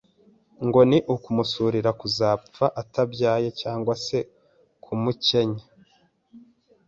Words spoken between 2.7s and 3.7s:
atabyaye